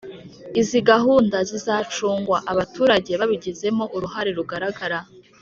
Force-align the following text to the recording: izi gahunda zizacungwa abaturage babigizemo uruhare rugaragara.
izi 0.61 0.79
gahunda 0.91 1.37
zizacungwa 1.49 2.37
abaturage 2.51 3.11
babigizemo 3.19 3.83
uruhare 3.95 4.29
rugaragara. 4.37 4.99